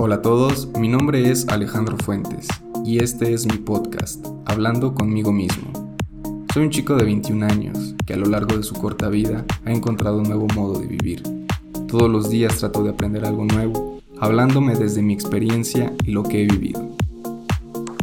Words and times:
Hola 0.00 0.14
a 0.14 0.22
todos, 0.22 0.68
mi 0.78 0.86
nombre 0.86 1.28
es 1.28 1.48
Alejandro 1.48 1.96
Fuentes 1.96 2.46
y 2.84 3.02
este 3.02 3.34
es 3.34 3.46
mi 3.46 3.58
podcast, 3.58 4.24
Hablando 4.44 4.94
conmigo 4.94 5.32
mismo. 5.32 5.72
Soy 6.54 6.62
un 6.62 6.70
chico 6.70 6.94
de 6.94 7.02
21 7.02 7.44
años 7.44 7.96
que 8.06 8.14
a 8.14 8.16
lo 8.16 8.26
largo 8.26 8.56
de 8.56 8.62
su 8.62 8.76
corta 8.76 9.08
vida 9.08 9.44
ha 9.64 9.72
encontrado 9.72 10.18
un 10.18 10.28
nuevo 10.28 10.46
modo 10.54 10.78
de 10.78 10.86
vivir. 10.86 11.24
Todos 11.88 12.08
los 12.08 12.30
días 12.30 12.58
trato 12.58 12.84
de 12.84 12.90
aprender 12.90 13.24
algo 13.24 13.44
nuevo, 13.44 14.00
hablándome 14.20 14.76
desde 14.76 15.02
mi 15.02 15.14
experiencia 15.14 15.92
y 16.04 16.12
lo 16.12 16.22
que 16.22 16.44
he 16.44 16.46
vivido. 16.46 16.88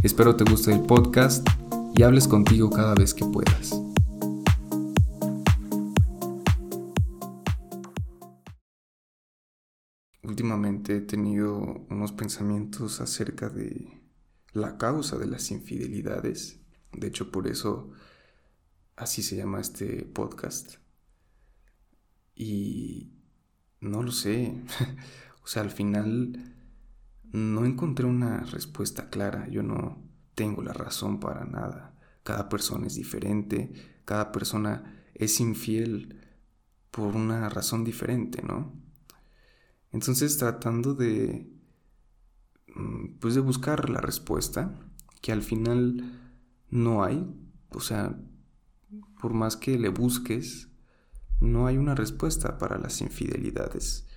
Espero 0.03 0.35
te 0.35 0.43
guste 0.43 0.73
el 0.73 0.81
podcast 0.81 1.47
y 1.95 2.03
hables 2.03 2.27
contigo 2.27 2.69
cada 2.71 2.93
vez 2.93 3.13
que 3.13 3.23
puedas. 3.23 3.81
Últimamente 10.27 10.97
he 10.97 11.01
tenido 11.01 11.44
unos 11.89 12.11
pensamientos 12.11 13.01
acerca 13.01 13.49
de 13.49 14.01
la 14.53 14.77
causa 14.77 15.17
de 15.17 15.27
las 15.27 15.51
infidelidades. 15.51 16.59
De 16.93 17.07
hecho, 17.07 17.31
por 17.31 17.47
eso 17.47 17.91
así 18.95 19.21
se 19.21 19.35
llama 19.35 19.59
este 19.59 20.03
podcast. 20.03 20.75
Y 22.35 23.11
no 23.81 24.03
lo 24.03 24.11
sé. 24.11 24.53
o 25.43 25.47
sea, 25.47 25.61
al 25.61 25.71
final 25.71 26.55
no 27.23 27.65
encontré 27.65 28.05
una 28.05 28.39
respuesta 28.41 29.09
clara. 29.09 29.47
Yo 29.49 29.63
no 29.63 30.01
tengo 30.35 30.61
la 30.61 30.73
razón 30.73 31.19
para 31.19 31.45
nada. 31.45 31.97
Cada 32.23 32.49
persona 32.49 32.87
es 32.87 32.95
diferente. 32.95 33.71
Cada 34.05 34.31
persona 34.31 35.03
es 35.13 35.39
infiel 35.39 36.21
por 36.91 37.15
una 37.15 37.49
razón 37.49 37.83
diferente, 37.83 38.41
¿no? 38.41 38.73
Entonces 39.91 40.37
tratando 40.37 40.93
de, 40.93 41.54
pues 43.19 43.35
de 43.35 43.41
buscar 43.41 43.89
la 43.89 44.01
respuesta, 44.01 44.73
que 45.21 45.31
al 45.31 45.41
final 45.41 46.19
no 46.69 47.03
hay, 47.03 47.25
o 47.69 47.79
sea, 47.79 48.19
por 49.21 49.33
más 49.33 49.57
que 49.57 49.77
le 49.79 49.89
busques, 49.89 50.69
no 51.39 51.67
hay 51.67 51.77
una 51.77 51.95
respuesta 51.95 52.57
para 52.57 52.77
las 52.77 53.01
infidelidades. 53.01 54.07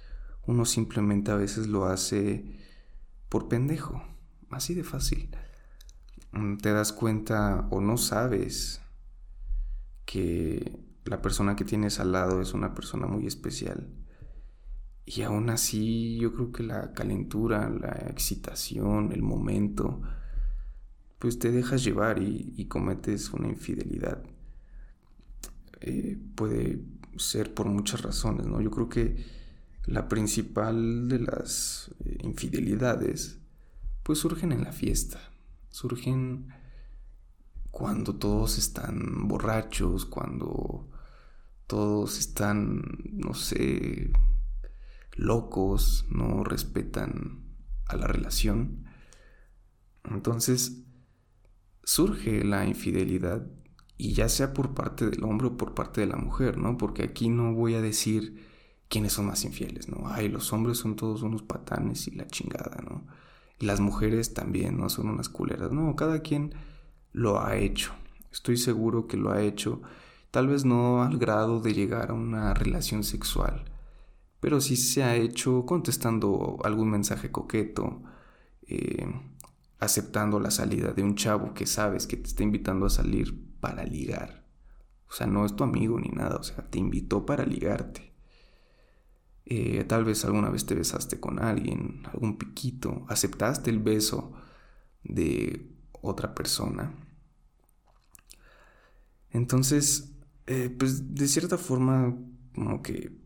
Uno 0.47 0.65
simplemente 0.65 1.31
a 1.31 1.37
veces 1.37 1.67
lo 1.67 1.87
hace 1.87 2.59
por 3.29 3.49
pendejo, 3.49 4.03
así 4.51 4.75
de 4.75 4.85
fácil. 4.85 5.31
Mm, 6.33 6.57
te 6.59 6.73
das 6.73 6.93
cuenta 6.93 7.69
o 7.71 7.81
no 7.81 7.97
sabes 7.97 8.81
que 10.05 10.79
la 11.05 11.23
persona 11.23 11.57
que 11.57 11.65
tienes 11.65 12.01
al 12.01 12.13
lado 12.13 12.41
es 12.41 12.55
una 12.55 12.75
persona 12.75 13.07
muy 13.07 13.27
especial 13.27 13.89
y 15.11 15.23
aún 15.23 15.49
así 15.49 16.19
yo 16.19 16.35
creo 16.35 16.53
que 16.53 16.63
la 16.63 16.93
calentura, 16.93 17.71
la 17.71 17.93
excitación, 18.11 19.11
el 19.13 19.23
momento, 19.23 20.03
pues 21.19 21.39
te 21.39 21.51
dejas 21.51 21.83
llevar 21.83 22.23
y, 22.23 22.67
cometes 22.67 23.31
una 23.31 23.49
infidelidad. 23.49 24.23
Eh, 25.81 26.19
puede 26.35 26.83
ser 27.17 27.55
por 27.55 27.69
muchas 27.69 28.03
razones, 28.03 28.47
¿no? 28.47 28.61
Yo 28.61 28.71
creo 28.71 28.91
que 28.91 29.25
la 29.87 30.09
principal 30.09 31.09
de 31.09 31.21
las 31.21 31.91
eh, 32.05 32.19
infidelidades, 32.25 33.39
pues 34.03 34.19
surgen 34.19 34.53
en 34.53 34.63
la 34.63 34.73
fiesta, 34.73 35.21
surgen 35.71 36.49
cuando 37.71 38.17
todos 38.17 38.59
están 38.59 39.27
borrachos, 39.27 40.05
cuando 40.05 40.87
todos 41.67 42.19
están, 42.19 42.83
no 43.11 43.33
sé, 43.33 44.13
locos, 45.19 46.07
no 46.09 46.45
respetan 46.45 47.43
a 47.87 47.97
la 47.97 48.07
relación. 48.07 48.85
Entonces 50.05 50.85
surge 51.83 52.45
la 52.45 52.65
infidelidad 52.67 53.47
y 53.97 54.13
ya 54.13 54.29
sea 54.29 54.55
por 54.55 54.75
parte 54.75 55.11
del 55.11 55.25
hombre 55.25 55.49
o 55.49 55.57
por 55.57 55.75
parte 55.75 56.01
de 56.01 56.07
la 56.07 56.17
mujer, 56.17 56.57
¿no? 56.57 56.79
Porque 56.79 57.03
aquí 57.03 57.29
no 57.29 57.53
voy 57.53 57.75
a 57.75 57.83
decir 57.83 58.47
quiénes 58.89 59.13
son 59.13 59.27
más 59.27 59.45
infieles, 59.45 59.89
¿no? 59.89 60.09
Ay, 60.09 60.29
los 60.29 60.53
hombres 60.53 60.79
son 60.79 60.97
todos 60.97 61.23
unos 61.23 61.43
patanes 61.43 62.07
y 62.07 62.13
la 62.13 62.27
chingada, 62.27 62.81
¿no? 62.89 63.05
Y 63.59 63.67
las 63.67 63.81
mujeres 63.81 64.35
también, 64.35 64.79
¿no? 64.79 64.89
Son 64.89 65.09
unas 65.09 65.29
culeras. 65.29 65.73
No, 65.73 65.97
cada 65.97 66.21
quien 66.21 66.55
lo 67.13 67.45
ha 67.45 67.57
hecho. 67.57 67.93
Estoy 68.31 68.57
seguro 68.57 69.09
que 69.09 69.17
lo 69.17 69.33
ha 69.33 69.43
hecho, 69.43 69.83
tal 70.31 70.47
vez 70.47 70.65
no 70.65 71.03
al 71.03 71.19
grado 71.19 71.61
de 71.61 71.75
llegar 71.75 72.11
a 72.11 72.15
una 72.15 72.55
relación 72.55 73.03
sexual, 73.03 73.65
pero 74.41 74.61
sí 74.61 74.77
se 74.77 75.03
ha 75.03 75.17
hecho 75.17 75.67
contestando 75.67 76.59
algún 76.65 76.91
mensaje 76.91 77.31
coqueto, 77.31 78.03
eh, 78.63 79.07
aceptando 79.79 80.41
la 80.41 80.51
salida 80.51 80.93
de 80.93 81.03
un 81.03 81.15
chavo 81.15 81.55
que 81.55 81.67
sabes 81.67 82.07
que 82.07 82.17
te 82.17 82.29
está 82.29 82.43
invitando 82.43 82.87
a 82.87 82.91
salir 82.91 83.49
para 83.61 83.85
ligar. 83.85 84.47
O 85.09 85.13
sea, 85.13 85.27
no 85.27 85.45
es 85.45 85.57
tu 85.57 85.65
amigo 85.65 85.99
ni 85.99 86.09
nada, 86.11 86.37
o 86.37 86.43
sea, 86.43 86.69
te 86.69 86.79
invitó 86.79 87.25
para 87.25 87.47
ligarte. 87.47 88.13
Eh, 89.47 89.83
tal 89.85 90.05
vez 90.05 90.25
alguna 90.25 90.51
vez 90.51 90.67
te 90.67 90.75
besaste 90.75 91.19
con 91.19 91.43
alguien, 91.43 92.03
algún 92.13 92.37
piquito, 92.37 93.07
aceptaste 93.09 93.71
el 93.71 93.79
beso 93.79 94.35
de 95.05 95.73
otra 95.93 96.35
persona. 96.35 96.95
Entonces, 99.31 100.13
eh, 100.47 100.69
pues 100.71 101.15
de 101.15 101.29
cierta 101.29 101.57
forma, 101.57 102.15
como 102.55 102.83
que 102.83 103.17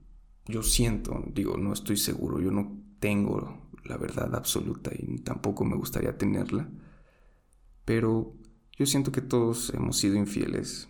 yo 0.47 0.63
siento, 0.63 1.25
digo, 1.33 1.57
no 1.57 1.73
estoy 1.73 1.97
seguro, 1.97 2.41
yo 2.41 2.51
no 2.51 2.79
tengo 2.99 3.71
la 3.85 3.97
verdad 3.97 4.35
absoluta 4.35 4.91
y 4.97 5.19
tampoco 5.19 5.65
me 5.65 5.77
gustaría 5.77 6.17
tenerla, 6.17 6.69
pero 7.85 8.35
yo 8.77 8.87
siento 8.87 9.13
que 9.13 9.21
todos 9.21 9.73
hemos 9.75 9.99
sido 9.99 10.17
infieles 10.17 10.89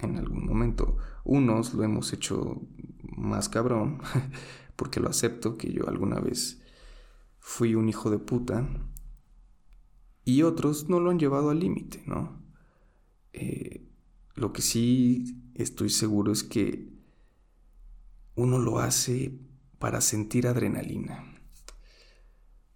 en 0.00 0.16
algún 0.16 0.46
momento. 0.46 0.96
Unos 1.24 1.74
lo 1.74 1.82
hemos 1.82 2.12
hecho 2.12 2.62
más 3.16 3.48
cabrón, 3.48 4.00
porque 4.76 5.00
lo 5.00 5.08
acepto, 5.08 5.56
que 5.56 5.72
yo 5.72 5.88
alguna 5.88 6.20
vez 6.20 6.62
fui 7.38 7.74
un 7.74 7.88
hijo 7.88 8.10
de 8.10 8.18
puta, 8.18 8.68
y 10.24 10.42
otros 10.42 10.88
no 10.88 11.00
lo 11.00 11.10
han 11.10 11.18
llevado 11.18 11.50
al 11.50 11.60
límite, 11.60 12.02
¿no? 12.06 12.42
Eh, 13.32 13.86
lo 14.34 14.52
que 14.52 14.62
sí 14.62 15.50
estoy 15.54 15.90
seguro 15.90 16.32
es 16.32 16.42
que 16.42 16.93
uno 18.36 18.58
lo 18.58 18.78
hace 18.78 19.38
para 19.78 20.00
sentir 20.00 20.46
adrenalina. 20.46 21.24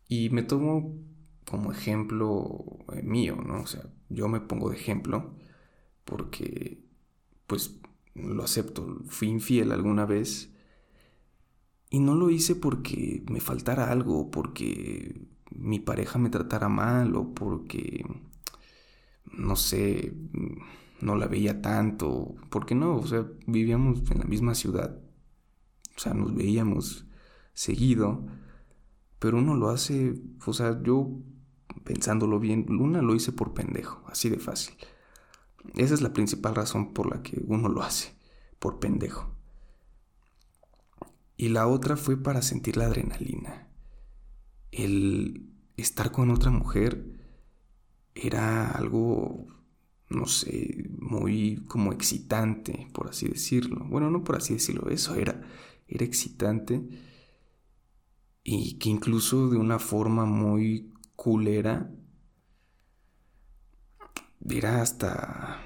Y 0.08 0.30
me 0.30 0.42
tomo 0.42 0.94
como 1.48 1.72
ejemplo 1.72 2.64
eh, 2.92 3.02
mío, 3.02 3.36
¿no? 3.36 3.62
O 3.62 3.66
sea, 3.66 3.82
yo 4.08 4.28
me 4.28 4.40
pongo 4.40 4.70
de 4.70 4.76
ejemplo 4.76 5.34
porque, 6.04 6.84
pues, 7.46 7.78
lo 8.14 8.42
acepto, 8.42 8.98
fui 9.06 9.28
infiel 9.28 9.72
alguna 9.72 10.06
vez 10.06 10.50
y 11.90 12.00
no 12.00 12.14
lo 12.14 12.30
hice 12.30 12.54
porque 12.54 13.24
me 13.30 13.40
faltara 13.40 13.90
algo, 13.90 14.30
porque 14.30 15.28
mi 15.50 15.78
pareja 15.80 16.18
me 16.18 16.30
tratara 16.30 16.68
mal 16.68 17.16
o 17.16 17.34
porque, 17.34 18.04
no 19.32 19.56
sé, 19.56 20.14
no 21.00 21.16
la 21.16 21.26
veía 21.26 21.62
tanto, 21.62 22.34
porque 22.50 22.74
no, 22.74 22.96
o 22.96 23.06
sea, 23.06 23.26
vivíamos 23.46 24.10
en 24.10 24.18
la 24.18 24.24
misma 24.24 24.54
ciudad 24.54 25.07
o 25.98 26.00
sea, 26.00 26.14
nos 26.14 26.32
veíamos 26.32 27.06
seguido, 27.54 28.24
pero 29.18 29.38
uno 29.38 29.56
lo 29.56 29.68
hace, 29.68 30.14
o 30.46 30.52
sea, 30.52 30.80
yo 30.80 31.10
pensándolo 31.82 32.38
bien, 32.38 32.66
Luna 32.68 33.02
lo 33.02 33.16
hice 33.16 33.32
por 33.32 33.52
pendejo, 33.52 34.04
así 34.06 34.28
de 34.28 34.38
fácil. 34.38 34.76
Esa 35.74 35.94
es 35.94 36.00
la 36.00 36.12
principal 36.12 36.54
razón 36.54 36.94
por 36.94 37.10
la 37.10 37.20
que 37.24 37.42
uno 37.44 37.68
lo 37.68 37.82
hace, 37.82 38.14
por 38.60 38.78
pendejo. 38.78 39.34
Y 41.36 41.48
la 41.48 41.66
otra 41.66 41.96
fue 41.96 42.16
para 42.16 42.42
sentir 42.42 42.76
la 42.76 42.86
adrenalina. 42.86 43.66
El 44.70 45.50
estar 45.76 46.12
con 46.12 46.30
otra 46.30 46.52
mujer 46.52 47.06
era 48.14 48.70
algo, 48.70 49.46
no 50.08 50.26
sé, 50.26 50.88
muy 51.00 51.64
como 51.66 51.92
excitante, 51.92 52.86
por 52.92 53.08
así 53.08 53.26
decirlo. 53.26 53.84
Bueno, 53.88 54.12
no 54.12 54.22
por 54.22 54.36
así 54.36 54.54
decirlo, 54.54 54.90
eso 54.90 55.16
era 55.16 55.42
era 55.88 56.04
excitante 56.04 56.82
y 58.44 58.78
que 58.78 58.90
incluso 58.90 59.48
de 59.48 59.56
una 59.56 59.78
forma 59.78 60.24
muy 60.26 60.92
culera 61.16 61.90
era 64.48 64.82
hasta, 64.82 65.60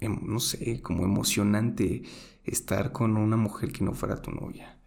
em, 0.00 0.18
no 0.22 0.40
sé, 0.40 0.80
como 0.82 1.04
emocionante 1.04 2.02
estar 2.44 2.92
con 2.92 3.16
una 3.16 3.36
mujer 3.36 3.72
que 3.72 3.84
no 3.84 3.92
fuera 3.92 4.22
tu 4.22 4.30
novia. 4.30 4.78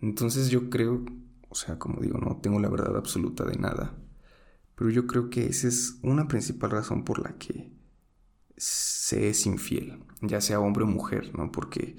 Entonces 0.00 0.48
yo 0.50 0.70
creo, 0.70 1.04
o 1.48 1.54
sea, 1.54 1.78
como 1.78 2.00
digo, 2.00 2.18
no 2.18 2.38
tengo 2.38 2.58
la 2.58 2.68
verdad 2.68 2.96
absoluta 2.96 3.44
de 3.44 3.56
nada, 3.56 3.96
pero 4.74 4.90
yo 4.90 5.06
creo 5.06 5.30
que 5.30 5.46
esa 5.46 5.68
es 5.68 5.98
una 6.02 6.26
principal 6.26 6.70
razón 6.70 7.04
por 7.04 7.20
la 7.20 7.36
que 7.38 7.72
se 8.56 9.28
es 9.28 9.46
infiel, 9.46 10.04
ya 10.22 10.40
sea 10.40 10.60
hombre 10.60 10.84
o 10.84 10.86
mujer, 10.86 11.32
¿no? 11.36 11.52
Porque 11.52 11.96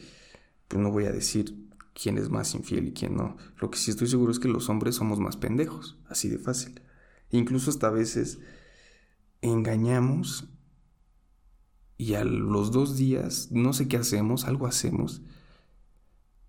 pues 0.68 0.82
no 0.82 0.92
voy 0.92 1.06
a 1.06 1.12
decir 1.12 1.70
quién 1.94 2.18
es 2.18 2.30
más 2.30 2.54
infiel 2.56 2.88
y 2.88 2.94
quién 2.94 3.16
no. 3.16 3.38
Lo 3.60 3.70
que 3.70 3.78
sí 3.78 3.92
estoy 3.92 4.08
seguro 4.08 4.32
es 4.32 4.40
que 4.40 4.48
los 4.48 4.70
hombres 4.70 4.96
somos 4.96 5.20
más 5.20 5.38
pendejos, 5.38 5.98
así 6.08 6.30
de 6.30 6.38
fácil. 6.38 6.82
Incluso 7.30 7.70
hasta 7.70 7.88
a 7.88 7.92
veces 7.92 8.40
engañamos 9.42 10.48
y 11.98 12.16
a 12.16 12.24
los 12.24 12.72
dos 12.72 12.98
días, 12.98 13.50
no 13.52 13.74
sé 13.74 13.88
qué 13.88 13.98
hacemos, 13.98 14.46
algo 14.46 14.68
hacemos, 14.68 15.22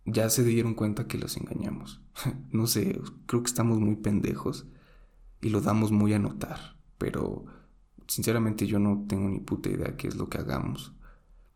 ya 0.05 0.29
se 0.31 0.45
dieron 0.45 0.75
cuenta 0.75 1.07
que 1.07 1.19
los 1.19 1.37
engañamos. 1.37 2.01
no 2.51 2.67
sé, 2.67 3.01
creo 3.27 3.43
que 3.43 3.49
estamos 3.49 3.79
muy 3.79 3.97
pendejos 3.97 4.67
y 5.41 5.51
lo 5.51 5.61
damos 5.61 5.93
muy 5.93 6.15
a 6.15 6.19
notar, 6.19 6.77
pero 6.99 7.45
sinceramente 8.07 8.67
yo 8.67 8.79
no 8.79 9.05
tengo 9.09 9.29
ni 9.29 9.41
puta 9.41 9.69
idea 9.69 9.97
qué 9.97 10.09
es 10.09 10.17
lo 10.17 10.29
que 10.29 10.39
hagamos. 10.39 10.95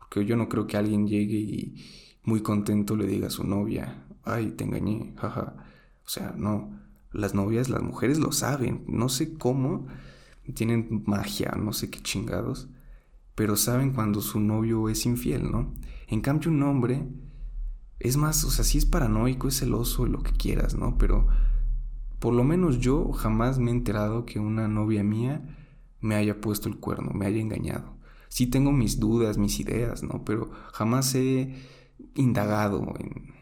Porque 0.09 0.25
yo 0.25 0.35
no 0.35 0.49
creo 0.49 0.67
que 0.67 0.77
alguien 0.77 1.07
llegue 1.07 1.37
y 1.37 1.85
muy 2.23 2.41
contento 2.41 2.95
le 2.95 3.07
diga 3.07 3.27
a 3.27 3.31
su 3.31 3.43
novia, 3.43 4.05
ay, 4.23 4.51
te 4.51 4.63
engañé, 4.63 5.13
jaja. 5.17 5.55
O 6.05 6.09
sea, 6.09 6.33
no, 6.37 6.77
las 7.11 7.33
novias, 7.33 7.69
las 7.69 7.81
mujeres 7.81 8.19
lo 8.19 8.31
saben, 8.31 8.83
no 8.87 9.09
sé 9.09 9.33
cómo, 9.33 9.87
tienen 10.53 11.03
magia, 11.05 11.51
no 11.57 11.73
sé 11.73 11.89
qué 11.89 12.01
chingados, 12.01 12.69
pero 13.35 13.55
saben 13.55 13.91
cuando 13.93 14.21
su 14.21 14.39
novio 14.39 14.89
es 14.89 15.05
infiel, 15.05 15.51
¿no? 15.51 15.73
En 16.07 16.21
cambio, 16.21 16.49
un 16.49 16.63
hombre 16.63 17.07
es 17.99 18.17
más, 18.17 18.43
o 18.43 18.51
sea, 18.51 18.63
sí 18.63 18.77
es 18.77 18.85
paranoico, 18.85 19.47
es 19.47 19.59
celoso, 19.59 20.05
lo 20.05 20.23
que 20.23 20.31
quieras, 20.31 20.75
¿no? 20.75 20.97
Pero 20.97 21.27
por 22.19 22.33
lo 22.33 22.43
menos 22.43 22.79
yo 22.79 23.11
jamás 23.11 23.59
me 23.59 23.71
he 23.71 23.73
enterado 23.73 24.25
que 24.25 24.39
una 24.39 24.67
novia 24.67 25.03
mía 25.03 25.55
me 25.99 26.15
haya 26.15 26.39
puesto 26.39 26.69
el 26.69 26.77
cuerno, 26.77 27.11
me 27.13 27.25
haya 27.25 27.41
engañado. 27.41 27.96
Sí 28.37 28.47
tengo 28.47 28.71
mis 28.71 28.99
dudas, 28.99 29.37
mis 29.37 29.59
ideas, 29.59 30.03
¿no? 30.03 30.23
Pero 30.25 30.49
jamás 30.73 31.15
he 31.15 31.55
indagado 32.15 32.93
en, 32.99 33.33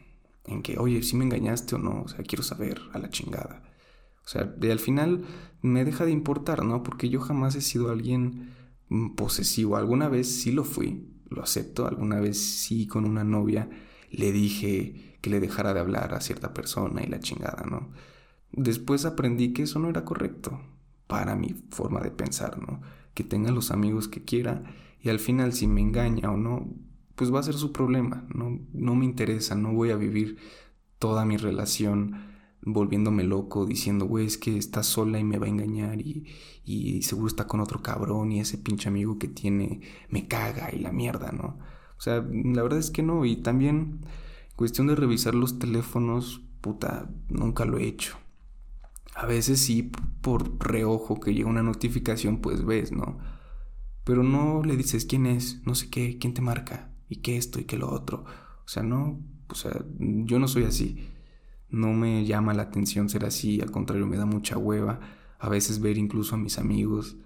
en 0.45 0.61
que, 0.61 0.77
oye, 0.77 1.03
si 1.03 1.15
me 1.17 1.25
engañaste 1.25 1.75
o 1.75 1.79
no, 1.79 2.03
o 2.03 2.07
sea, 2.07 2.23
quiero 2.23 2.43
saber 2.43 2.79
a 2.93 2.99
la 2.99 3.09
chingada. 3.09 3.63
O 4.25 4.27
sea, 4.27 4.43
de 4.43 4.71
al 4.71 4.79
final 4.79 5.25
me 5.61 5.85
deja 5.85 6.05
de 6.05 6.11
importar, 6.11 6.63
¿no? 6.63 6.83
Porque 6.83 7.09
yo 7.09 7.19
jamás 7.19 7.55
he 7.55 7.61
sido 7.61 7.91
alguien 7.91 8.55
Mm, 8.89 9.15
posesivo. 9.15 9.77
Alguna 9.77 10.09
vez 10.09 10.41
sí 10.41 10.51
lo 10.51 10.63
fui, 10.63 11.07
lo 11.29 11.43
acepto. 11.43 11.87
Alguna 11.87 12.19
vez 12.19 12.39
sí 12.39 12.87
con 12.87 13.05
una 13.05 13.23
novia 13.23 13.69
le 14.11 14.31
dije 14.31 15.17
que 15.21 15.29
le 15.29 15.39
dejara 15.39 15.73
de 15.73 15.79
hablar 15.79 16.13
a 16.13 16.21
cierta 16.21 16.53
persona 16.53 17.03
y 17.03 17.07
la 17.07 17.19
chingada, 17.19 17.65
¿no? 17.69 17.91
Después 18.51 19.05
aprendí 19.05 19.53
que 19.53 19.63
eso 19.63 19.79
no 19.79 19.89
era 19.89 20.05
correcto 20.05 20.61
para 21.07 21.35
mi 21.35 21.55
forma 21.71 21.99
de 22.01 22.11
pensar, 22.11 22.59
¿no? 22.59 22.81
Que 23.13 23.23
tenga 23.23 23.51
los 23.51 23.71
amigos 23.71 24.07
que 24.07 24.23
quiera 24.23 24.63
y 25.05 25.09
al 25.09 25.19
final 25.19 25.53
si 25.53 25.67
me 25.67 25.81
engaña 25.81 26.31
o 26.31 26.37
no, 26.37 26.67
pues 27.13 27.31
va 27.31 27.39
a 27.39 27.43
ser 27.43 27.53
su 27.53 27.71
problema, 27.71 28.27
no, 28.33 28.59
no 28.73 28.95
me 28.95 29.05
interesa, 29.05 29.53
no 29.53 29.71
voy 29.71 29.91
a 29.91 29.95
vivir 29.95 30.37
toda 30.97 31.25
mi 31.25 31.37
relación 31.37 32.33
volviéndome 32.63 33.23
loco, 33.23 33.67
diciendo, 33.67 34.05
güey, 34.05 34.25
es 34.25 34.39
que 34.39 34.57
está 34.57 34.81
sola 34.81 35.19
y 35.19 35.23
me 35.23 35.37
va 35.37 35.45
a 35.45 35.49
engañar 35.49 36.01
y, 36.01 36.25
y 36.63 37.03
seguro 37.03 37.27
está 37.27 37.45
con 37.45 37.59
otro 37.59 37.83
cabrón 37.83 38.31
y 38.31 38.39
ese 38.39 38.57
pinche 38.57 38.89
amigo 38.89 39.19
que 39.19 39.27
tiene 39.27 39.81
me 40.09 40.27
caga 40.27 40.73
y 40.73 40.79
la 40.79 40.91
mierda, 40.91 41.31
¿no? 41.31 41.59
O 41.95 42.01
sea, 42.01 42.25
la 42.27 42.63
verdad 42.63 42.79
es 42.79 42.89
que 42.89 43.03
no. 43.03 43.25
Y 43.25 43.35
también, 43.35 44.07
cuestión 44.55 44.87
de 44.87 44.95
revisar 44.95 45.35
los 45.35 45.59
teléfonos, 45.59 46.41
puta, 46.61 47.11
nunca 47.29 47.65
lo 47.65 47.77
he 47.77 47.85
hecho. 47.85 48.17
A 49.13 49.27
veces 49.27 49.59
sí, 49.59 49.91
por 50.21 50.57
reojo 50.59 51.19
que 51.19 51.35
llega 51.35 51.47
una 51.47 51.61
notificación, 51.61 52.41
pues 52.41 52.65
ves, 52.65 52.91
¿no? 52.91 53.19
Pero 54.05 54.23
no 54.23 54.63
le 54.63 54.77
dices 54.77 55.05
quién 55.05 55.25
es, 55.25 55.61
no 55.65 55.75
sé 55.75 55.89
qué, 55.89 56.17
quién 56.17 56.33
te 56.33 56.41
marca, 56.41 56.91
y 57.09 57.17
qué 57.17 57.37
esto 57.37 57.59
y 57.59 57.65
qué 57.65 57.77
lo 57.77 57.91
otro. 57.91 58.23
O 58.65 58.67
sea, 58.67 58.83
no, 58.83 59.19
o 59.49 59.55
sea, 59.55 59.83
yo 59.99 60.39
no 60.39 60.47
soy 60.47 60.63
así. 60.63 61.09
No 61.69 61.91
me 61.93 62.25
llama 62.25 62.53
la 62.53 62.63
atención 62.63 63.09
ser 63.09 63.25
así, 63.25 63.59
al 63.59 63.71
contrario, 63.71 64.07
me 64.07 64.17
da 64.17 64.25
mucha 64.25 64.57
hueva 64.57 64.99
a 65.39 65.49
veces 65.49 65.79
ver 65.79 65.97
incluso 65.97 66.35
a 66.35 66.37
mis 66.37 66.57
amigos 66.57 67.17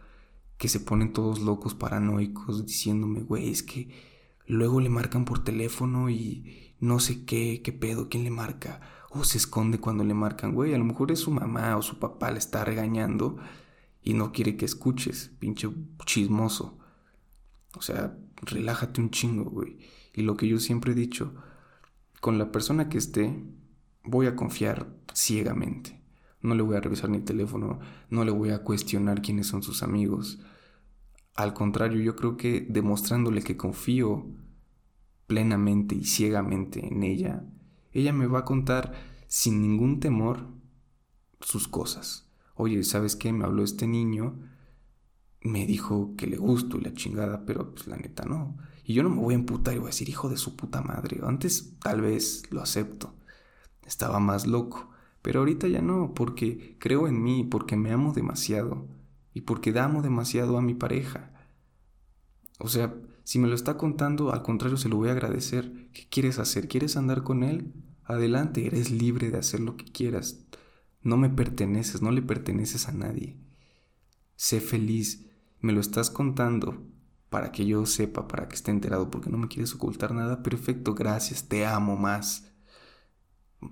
que 0.57 0.67
se 0.67 0.79
ponen 0.79 1.13
todos 1.13 1.39
locos, 1.39 1.73
paranoicos, 1.73 2.65
diciéndome, 2.65 3.21
güey, 3.21 3.49
es 3.49 3.63
que 3.63 3.89
luego 4.45 4.81
le 4.81 4.89
marcan 4.89 5.23
por 5.23 5.43
teléfono 5.43 6.09
y 6.09 6.75
no 6.79 6.99
sé 6.99 7.23
qué, 7.25 7.61
qué 7.63 7.71
pedo, 7.71 8.09
quién 8.09 8.23
le 8.23 8.31
marca, 8.31 8.81
o 9.09 9.23
se 9.23 9.37
esconde 9.37 9.79
cuando 9.79 10.03
le 10.03 10.13
marcan, 10.13 10.53
güey, 10.53 10.73
a 10.73 10.77
lo 10.77 10.83
mejor 10.83 11.11
es 11.11 11.19
su 11.19 11.31
mamá 11.31 11.77
o 11.77 11.81
su 11.81 11.97
papá 11.99 12.31
le 12.31 12.39
está 12.39 12.65
regañando 12.65 13.37
y 14.01 14.13
no 14.13 14.31
quiere 14.31 14.57
que 14.57 14.65
escuches, 14.65 15.31
pinche 15.39 15.69
chismoso. 16.05 16.77
O 17.75 17.81
sea, 17.81 18.17
relájate 18.41 19.01
un 19.01 19.11
chingo, 19.11 19.49
güey. 19.49 19.77
Y 20.13 20.21
lo 20.21 20.37
que 20.37 20.47
yo 20.47 20.59
siempre 20.59 20.93
he 20.93 20.95
dicho, 20.95 21.33
con 22.19 22.37
la 22.37 22.51
persona 22.51 22.89
que 22.89 22.97
esté, 22.97 23.43
voy 24.03 24.27
a 24.27 24.35
confiar 24.35 24.93
ciegamente. 25.13 26.01
No 26.41 26.55
le 26.55 26.63
voy 26.63 26.77
a 26.77 26.81
revisar 26.81 27.09
ni 27.09 27.19
teléfono, 27.19 27.79
no 28.09 28.23
le 28.23 28.31
voy 28.31 28.49
a 28.51 28.63
cuestionar 28.63 29.21
quiénes 29.21 29.47
son 29.47 29.61
sus 29.61 29.83
amigos. 29.83 30.39
Al 31.35 31.53
contrario, 31.53 32.01
yo 32.01 32.15
creo 32.15 32.37
que 32.37 32.65
demostrándole 32.69 33.41
que 33.41 33.57
confío 33.57 34.25
plenamente 35.27 35.95
y 35.95 36.05
ciegamente 36.05 36.85
en 36.85 37.03
ella, 37.03 37.45
ella 37.91 38.13
me 38.13 38.27
va 38.27 38.39
a 38.39 38.45
contar 38.45 38.93
sin 39.27 39.61
ningún 39.61 39.99
temor 39.99 40.47
sus 41.41 41.67
cosas. 41.67 42.28
Oye, 42.61 42.83
¿sabes 42.83 43.15
qué? 43.15 43.31
Me 43.31 43.45
habló 43.45 43.63
este 43.63 43.87
niño, 43.87 44.37
me 45.39 45.65
dijo 45.65 46.13
que 46.17 46.27
le 46.27 46.35
gusto 46.35 46.77
y 46.77 46.81
la 46.81 46.93
chingada, 46.93 47.45
pero 47.45 47.73
pues 47.73 47.87
la 47.87 47.95
neta 47.95 48.25
no. 48.25 48.57
Y 48.83 48.95
yo 48.95 49.01
no 49.01 49.09
me 49.09 49.21
voy 49.21 49.33
a 49.33 49.37
emputar 49.37 49.75
y 49.75 49.77
voy 49.77 49.85
a 49.85 49.91
decir, 49.91 50.09
hijo 50.09 50.27
de 50.27 50.35
su 50.35 50.57
puta 50.57 50.81
madre. 50.81 51.21
Antes 51.23 51.79
tal 51.79 52.01
vez 52.01 52.43
lo 52.51 52.61
acepto. 52.61 53.15
Estaba 53.85 54.19
más 54.19 54.45
loco. 54.45 54.89
Pero 55.21 55.39
ahorita 55.39 55.69
ya 55.69 55.81
no, 55.81 56.13
porque 56.13 56.75
creo 56.79 57.07
en 57.07 57.23
mí, 57.23 57.45
porque 57.45 57.77
me 57.77 57.93
amo 57.93 58.11
demasiado 58.11 58.89
y 59.33 59.41
porque 59.41 59.77
amo 59.79 60.01
demasiado 60.01 60.57
a 60.57 60.61
mi 60.61 60.73
pareja. 60.73 61.31
O 62.59 62.67
sea, 62.67 62.93
si 63.23 63.39
me 63.39 63.47
lo 63.47 63.55
está 63.55 63.77
contando, 63.77 64.33
al 64.33 64.43
contrario 64.43 64.75
se 64.75 64.89
lo 64.89 64.97
voy 64.97 65.07
a 65.07 65.13
agradecer. 65.13 65.89
¿Qué 65.93 66.09
quieres 66.09 66.39
hacer? 66.39 66.67
¿Quieres 66.67 66.97
andar 66.97 67.23
con 67.23 67.43
él? 67.43 67.71
Adelante, 68.03 68.67
eres 68.67 68.91
libre 68.91 69.31
de 69.31 69.37
hacer 69.37 69.61
lo 69.61 69.77
que 69.77 69.85
quieras. 69.85 70.45
No 71.01 71.17
me 71.17 71.29
perteneces, 71.29 72.01
no 72.01 72.11
le 72.11 72.21
perteneces 72.21 72.87
a 72.87 72.91
nadie. 72.91 73.37
Sé 74.35 74.59
feliz, 74.61 75.25
me 75.61 75.73
lo 75.73 75.79
estás 75.79 76.09
contando 76.09 76.85
para 77.29 77.51
que 77.51 77.65
yo 77.65 77.85
sepa, 77.85 78.27
para 78.27 78.47
que 78.47 78.55
esté 78.55 78.71
enterado, 78.71 79.11
porque 79.11 79.29
no 79.29 79.37
me 79.37 79.47
quieres 79.47 79.73
ocultar 79.73 80.13
nada. 80.13 80.43
Perfecto, 80.43 80.95
gracias, 80.95 81.47
te 81.47 81.65
amo 81.65 81.95
más 81.95 82.49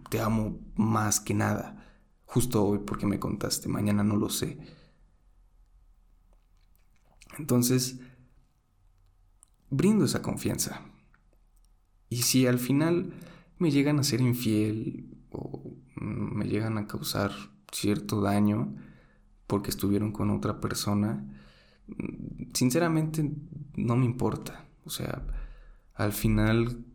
te 0.09 0.19
amo 0.19 0.59
más 0.75 1.19
que 1.19 1.33
nada. 1.33 1.83
Justo 2.25 2.63
hoy 2.63 2.79
porque 2.79 3.05
me 3.05 3.19
contaste, 3.19 3.69
mañana 3.69 4.03
no 4.03 4.15
lo 4.17 4.29
sé. 4.29 4.57
Entonces, 7.37 7.99
brindo 9.69 10.05
esa 10.05 10.21
confianza. 10.21 10.81
Y 12.09 12.23
si 12.23 12.47
al 12.47 12.59
final 12.59 13.13
me 13.59 13.71
llegan 13.71 13.99
a 13.99 14.03
ser 14.03 14.21
infiel 14.21 15.17
o 15.29 15.76
me 16.07 16.45
llegan 16.45 16.77
a 16.77 16.87
causar 16.87 17.31
cierto 17.71 18.21
daño 18.21 18.75
porque 19.45 19.69
estuvieron 19.69 20.11
con 20.11 20.29
otra 20.31 20.59
persona, 20.59 21.25
sinceramente 22.53 23.31
no 23.75 23.95
me 23.95 24.05
importa. 24.05 24.65
O 24.85 24.89
sea, 24.89 25.25
al 25.93 26.13
final 26.13 26.85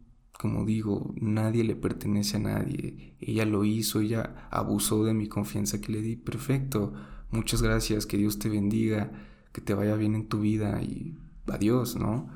como 0.43 0.65
digo, 0.65 1.15
nadie 1.21 1.63
le 1.63 1.77
pertenece 1.77 2.37
a 2.37 2.41
nadie. 2.41 3.15
Ella 3.21 3.45
lo 3.47 3.65
hizo, 3.65 4.01
ella 4.01 4.49
abusó 4.51 5.05
de 5.05 5.15
mi 5.15 5.29
confianza 5.29 5.81
que 5.81 5.93
le 5.93 6.03
di. 6.03 6.17
Perfecto. 6.17 6.93
Muchas 7.31 7.63
gracias, 7.63 8.07
que 8.07 8.17
Dios 8.17 8.41
te 8.41 8.49
bendiga, 8.49 9.13
que 9.53 9.61
te 9.61 9.73
vaya 9.73 9.95
bien 9.95 10.17
en 10.17 10.27
tu 10.27 10.41
vida 10.41 10.83
y 10.83 11.17
adiós, 11.47 11.95
¿no? 11.95 12.29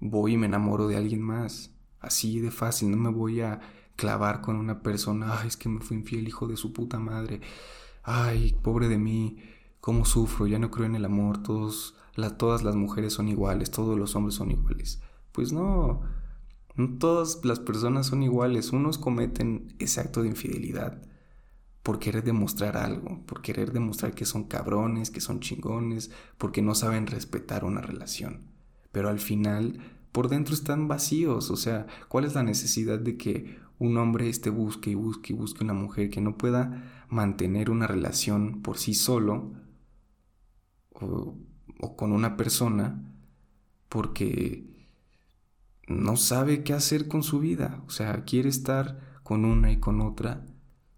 Voy 0.00 0.32
y 0.32 0.36
me 0.38 0.46
enamoro 0.46 0.88
de 0.88 0.96
alguien 0.96 1.20
más. 1.20 1.76
Así 2.00 2.40
de 2.40 2.50
fácil, 2.50 2.90
no 2.90 2.96
me 2.96 3.10
voy 3.10 3.42
a 3.42 3.60
clavar 3.96 4.40
con 4.40 4.56
una 4.56 4.82
persona, 4.82 5.40
ay, 5.40 5.48
es 5.48 5.56
que 5.56 5.68
me 5.68 5.80
fue 5.80 5.96
infiel, 5.96 6.28
hijo 6.28 6.46
de 6.46 6.56
su 6.56 6.72
puta 6.72 6.98
madre. 6.98 7.40
Ay, 8.02 8.56
pobre 8.62 8.88
de 8.88 8.98
mí, 8.98 9.38
cómo 9.80 10.04
sufro, 10.04 10.46
ya 10.46 10.58
no 10.58 10.70
creo 10.70 10.86
en 10.86 10.94
el 10.94 11.04
amor, 11.04 11.42
todos, 11.42 11.96
todas 12.38 12.62
las 12.62 12.76
mujeres 12.76 13.12
son 13.12 13.28
iguales, 13.28 13.70
todos 13.70 13.98
los 13.98 14.14
hombres 14.16 14.34
son 14.34 14.50
iguales. 14.50 15.00
Pues 15.32 15.52
no, 15.52 16.02
no 16.76 16.98
todas 16.98 17.44
las 17.44 17.60
personas 17.60 18.06
son 18.06 18.22
iguales. 18.22 18.72
Unos 18.72 18.98
cometen 18.98 19.74
ese 19.78 20.00
acto 20.00 20.22
de 20.22 20.28
infidelidad 20.28 21.02
por 21.82 21.98
querer 21.98 22.24
demostrar 22.24 22.78
algo, 22.78 23.24
por 23.26 23.42
querer 23.42 23.72
demostrar 23.72 24.14
que 24.14 24.24
son 24.24 24.44
cabrones, 24.44 25.10
que 25.10 25.20
son 25.20 25.40
chingones, 25.40 26.10
porque 26.38 26.62
no 26.62 26.74
saben 26.74 27.06
respetar 27.06 27.64
una 27.64 27.82
relación. 27.82 28.48
Pero 28.90 29.10
al 29.10 29.20
final, 29.20 29.80
por 30.14 30.28
dentro 30.28 30.54
están 30.54 30.86
vacíos. 30.86 31.50
O 31.50 31.56
sea, 31.56 31.88
¿cuál 32.06 32.24
es 32.24 32.36
la 32.36 32.44
necesidad 32.44 33.00
de 33.00 33.16
que 33.16 33.58
un 33.80 33.98
hombre 33.98 34.28
esté 34.28 34.48
busque 34.48 34.90
y 34.90 34.94
busque 34.94 35.32
y 35.32 35.36
busque 35.36 35.64
una 35.64 35.74
mujer 35.74 36.08
que 36.08 36.20
no 36.20 36.38
pueda 36.38 37.04
mantener 37.08 37.68
una 37.68 37.88
relación 37.88 38.62
por 38.62 38.78
sí 38.78 38.94
solo 38.94 39.52
o, 40.92 41.36
o 41.80 41.96
con 41.96 42.12
una 42.12 42.36
persona 42.36 43.12
porque 43.88 44.88
no 45.88 46.16
sabe 46.16 46.62
qué 46.62 46.74
hacer 46.74 47.08
con 47.08 47.24
su 47.24 47.40
vida. 47.40 47.82
O 47.88 47.90
sea, 47.90 48.24
quiere 48.24 48.48
estar 48.48 49.18
con 49.24 49.44
una 49.44 49.72
y 49.72 49.80
con 49.80 50.00
otra 50.00 50.46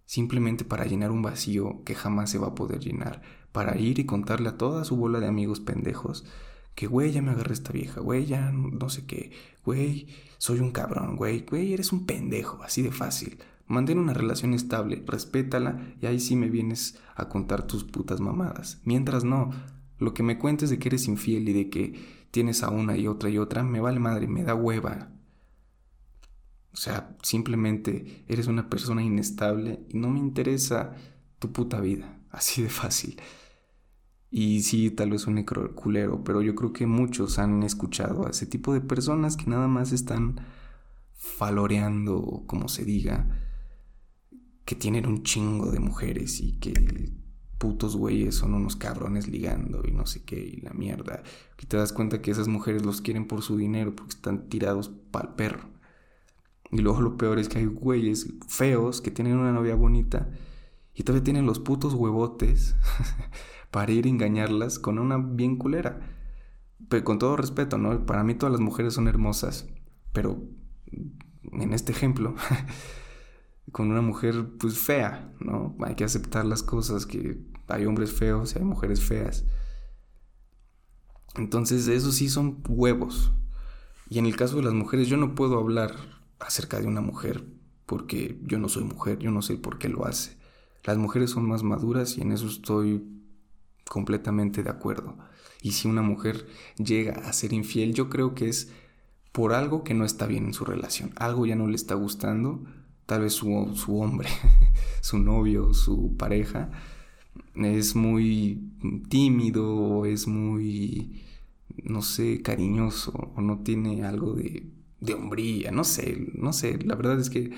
simplemente 0.04 0.66
para 0.66 0.85
llenar 0.85 1.11
un 1.11 1.23
vacío 1.23 1.82
que 1.85 1.94
jamás 1.94 2.28
se 2.28 2.37
va 2.38 2.49
a 2.49 2.54
poder 2.54 2.80
llenar. 2.80 3.23
Para 3.52 3.78
ir 3.78 3.99
y 3.99 4.04
contarle 4.04 4.50
a 4.50 4.58
toda 4.58 4.85
su 4.85 4.94
bola 4.94 5.20
de 5.20 5.26
amigos 5.26 5.61
pendejos 5.61 6.26
que, 6.76 6.87
güey, 6.87 7.11
ya 7.11 7.23
me 7.23 7.33
agarré 7.33 7.54
esta 7.54 7.73
vieja, 7.73 8.00
güey, 8.00 8.26
ya 8.26 8.52
no 8.52 8.88
sé 8.90 9.06
qué, 9.06 9.33
güey, 9.64 10.09
soy 10.38 10.61
un 10.61 10.71
cabrón, 10.71 11.16
güey, 11.16 11.45
güey, 11.49 11.73
eres 11.73 11.90
un 11.90 12.06
pendejo, 12.06 12.62
así 12.62 12.83
de 12.83 12.92
fácil. 12.92 13.38
Mantén 13.66 13.99
una 13.99 14.12
relación 14.12 14.52
estable, 14.54 15.02
respétala 15.06 15.95
y 16.00 16.06
ahí 16.06 16.21
sí 16.21 16.37
me 16.37 16.50
vienes 16.50 17.00
a 17.16 17.28
contar 17.28 17.66
tus 17.66 17.83
putas 17.83 18.21
mamadas. 18.21 18.80
Mientras 18.85 19.25
no, 19.25 19.50
lo 19.99 20.12
que 20.12 20.23
me 20.23 20.38
cuentes 20.38 20.68
de 20.68 20.78
que 20.78 20.88
eres 20.88 21.09
infiel 21.09 21.49
y 21.49 21.52
de 21.54 21.71
que 21.71 22.26
tienes 22.30 22.62
a 22.62 22.71
una 22.71 22.97
y 22.97 23.09
otra 23.09 23.30
y 23.30 23.38
otra, 23.38 23.64
me 23.64 23.80
vale 23.80 23.99
madre, 23.99 24.28
me 24.28 24.45
da 24.45 24.54
hueva. 24.54 25.11
O 26.73 26.76
sea, 26.76 27.16
simplemente 27.23 28.25
eres 28.28 28.49
una 28.49 28.68
persona 28.68 29.02
inestable 29.02 29.80
y 29.88 29.99
no 29.99 30.11
me 30.11 30.18
interesa 30.18 30.95
tu 31.38 31.50
puta 31.52 31.80
vida, 31.80 32.21
así 32.30 32.62
de 32.62 32.68
fácil. 32.68 33.18
Y 34.30 34.62
sí, 34.62 34.90
tal 34.90 35.11
vez 35.11 35.26
un 35.26 35.42
culero, 35.45 36.25
pero 36.25 36.42
yo 36.42 36.54
creo 36.54 36.73
que 36.73 36.87
muchos 36.87 37.38
han 37.38 37.62
escuchado 37.62 38.26
a 38.26 38.30
ese 38.30 38.47
tipo 38.47 38.75
de 38.75 38.80
personas 38.80 39.37
que 39.37 39.47
nada 39.47 39.68
más 39.68 39.92
están 39.92 40.40
faloreando, 41.12 42.45
como 42.47 42.68
se 42.68 42.85
diga, 42.85 43.42
que 44.64 44.75
tienen 44.75 45.06
un 45.06 45.23
chingo 45.23 45.71
de 45.71 45.78
mujeres 45.78 46.40
y 46.40 46.59
que 46.59 46.73
putos 47.59 47.97
güeyes 47.97 48.35
son 48.35 48.54
unos 48.54 48.76
cabrones 48.76 49.28
ligando 49.28 49.83
y 49.87 49.92
no 49.92 50.06
sé 50.06 50.25
qué 50.25 50.38
y 50.38 50.61
la 50.61 50.73
mierda. 50.73 51.23
Y 51.61 51.66
te 51.66 51.76
das 51.76 51.92
cuenta 51.92 52.21
que 52.21 52.30
esas 52.30 52.49
mujeres 52.49 52.85
los 52.85 53.00
quieren 53.00 53.26
por 53.26 53.42
su 53.42 53.56
dinero 53.56 53.95
porque 53.95 54.16
están 54.16 54.49
tirados 54.49 54.90
pa'l 55.11 55.35
perro. 55.37 55.68
Y 56.71 56.78
luego 56.78 57.00
lo 57.00 57.16
peor 57.16 57.38
es 57.38 57.49
que 57.49 57.59
hay 57.59 57.66
güeyes 57.66 58.26
feos 58.49 59.00
que 59.00 59.11
tienen 59.11 59.38
una 59.38 59.52
novia 59.52 59.76
bonita 59.76 60.28
y 60.95 61.04
todavía 61.04 61.25
tienen 61.25 61.47
los 61.47 61.61
putos 61.61 61.95
huevotes 61.95 62.75
para 63.76 63.92
ir 63.92 64.06
a 64.06 64.09
engañarlas 64.09 64.78
con 64.78 64.99
una 64.99 65.18
bien 65.18 65.59
culera. 65.59 66.00
Pero 66.88 67.04
con 67.04 67.18
todo 67.18 67.37
respeto, 67.37 67.76
¿no? 67.76 68.06
Para 68.06 68.25
mí 68.25 68.35
todas 68.35 68.50
las 68.50 68.62
mujeres 68.62 68.95
son 68.95 69.06
hermosas, 69.06 69.68
pero 70.14 70.42
en 71.52 71.75
este 71.75 71.92
ejemplo 71.92 72.35
con 73.73 73.90
una 73.90 74.00
mujer 74.00 74.47
pues 74.59 74.78
fea, 74.78 75.30
¿no? 75.40 75.76
Hay 75.85 75.95
que 75.95 76.04
aceptar 76.04 76.47
las 76.47 76.62
cosas, 76.62 77.04
que 77.04 77.38
hay 77.68 77.85
hombres 77.85 78.14
feos 78.14 78.54
y 78.54 78.61
hay 78.61 78.64
mujeres 78.64 79.02
feas. 79.04 79.45
Entonces, 81.35 81.87
eso 81.87 82.12
sí 82.12 82.30
son 82.30 82.62
huevos. 82.66 83.30
Y 84.09 84.21
en 84.21 84.25
el 84.25 84.37
caso 84.37 84.56
de 84.56 84.62
las 84.62 84.73
mujeres, 84.73 85.06
yo 85.09 85.18
no 85.18 85.35
puedo 85.35 85.59
hablar 85.59 85.95
acerca 86.38 86.80
de 86.80 86.87
una 86.87 87.02
mujer 87.02 87.45
porque 87.85 88.40
yo 88.42 88.59
no 88.59 88.71
soy 88.71 88.85
mujer, 88.85 89.18
yo 89.18 89.30
no 89.30 89.42
sé 89.42 89.59
por 89.59 89.76
qué 89.76 89.90
lo 89.90 90.06
hace. 90.06 90.38
Las 90.85 90.97
mujeres 90.97 91.28
son 91.28 91.47
más 91.47 91.62
maduras 91.62 92.16
y 92.16 92.23
en 92.23 92.33
eso 92.33 92.47
estoy 92.47 93.12
completamente 93.88 94.62
de 94.62 94.70
acuerdo. 94.70 95.16
Y 95.62 95.72
si 95.72 95.88
una 95.88 96.02
mujer 96.02 96.46
llega 96.76 97.14
a 97.28 97.32
ser 97.32 97.52
infiel, 97.52 97.94
yo 97.94 98.08
creo 98.08 98.34
que 98.34 98.48
es 98.48 98.70
por 99.32 99.52
algo 99.52 99.84
que 99.84 99.94
no 99.94 100.04
está 100.04 100.26
bien 100.26 100.46
en 100.46 100.54
su 100.54 100.64
relación. 100.64 101.12
Algo 101.16 101.46
ya 101.46 101.56
no 101.56 101.66
le 101.66 101.76
está 101.76 101.94
gustando 101.94 102.64
tal 103.06 103.22
vez 103.22 103.34
su, 103.34 103.72
su 103.74 103.98
hombre, 104.00 104.28
su 105.00 105.18
novio, 105.18 105.72
su 105.72 106.16
pareja, 106.16 106.70
es 107.54 107.94
muy 107.94 108.72
tímido, 109.08 110.04
es 110.04 110.26
muy, 110.26 111.22
no 111.84 112.02
sé, 112.02 112.42
cariñoso, 112.42 113.32
o 113.34 113.40
no 113.40 113.60
tiene 113.60 114.04
algo 114.04 114.34
de, 114.34 114.66
de 115.00 115.14
hombría, 115.14 115.70
no 115.70 115.84
sé, 115.84 116.32
no 116.34 116.52
sé, 116.52 116.78
la 116.84 116.96
verdad 116.96 117.18
es 117.20 117.30
que 117.30 117.52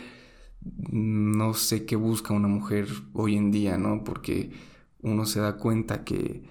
no 0.91 1.55
sé 1.55 1.87
qué 1.87 1.97
busca 1.97 2.35
una 2.35 2.49
mujer 2.49 2.89
hoy 3.15 3.37
en 3.37 3.51
día, 3.51 3.79
¿no? 3.79 4.05
Porque 4.05 4.51
uno 5.01 5.27
se 5.27 5.41
da 5.41 5.57
cuenta 5.57 6.05
que 6.05 6.45